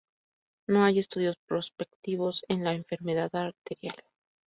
No 0.65 0.83
hay 0.83 0.97
estudios 0.97 1.37
prospectivos 1.45 2.43
en 2.47 2.63
la 2.63 2.73
enfermedad 2.73 3.29
arterial. 3.35 3.97